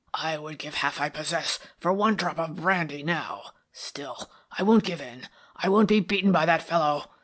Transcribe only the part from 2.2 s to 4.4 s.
of brandy now. Still,